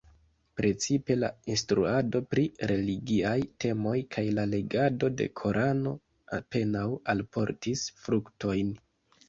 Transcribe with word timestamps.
Precipe 0.59 1.15
la 1.23 1.27
instruado 1.55 2.21
pri 2.31 2.45
religiaj 2.71 3.35
temoj 3.65 3.95
kaj 4.17 4.25
la 4.39 4.47
legado 4.55 5.13
de 5.21 5.29
Korano 5.43 5.95
apenaŭ 6.41 6.85
alportis 7.17 7.89
fruktojn. 8.03 8.77